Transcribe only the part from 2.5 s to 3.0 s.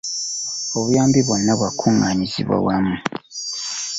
wamu